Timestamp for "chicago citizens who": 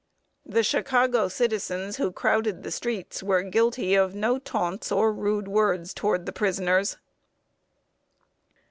0.63-2.11